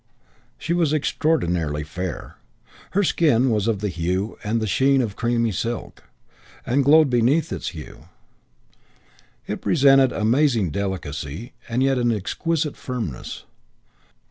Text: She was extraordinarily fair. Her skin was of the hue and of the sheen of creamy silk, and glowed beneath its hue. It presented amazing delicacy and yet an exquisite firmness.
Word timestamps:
She 0.57 0.73
was 0.73 0.93
extraordinarily 0.95 1.83
fair. 1.83 2.37
Her 2.93 3.03
skin 3.03 3.51
was 3.51 3.67
of 3.67 3.81
the 3.81 3.89
hue 3.89 4.35
and 4.43 4.55
of 4.55 4.61
the 4.61 4.65
sheen 4.65 4.99
of 4.99 5.15
creamy 5.15 5.51
silk, 5.51 6.05
and 6.65 6.83
glowed 6.83 7.07
beneath 7.07 7.53
its 7.53 7.67
hue. 7.67 8.09
It 9.45 9.61
presented 9.61 10.11
amazing 10.11 10.71
delicacy 10.71 11.53
and 11.69 11.83
yet 11.83 11.99
an 11.99 12.11
exquisite 12.11 12.75
firmness. 12.77 13.43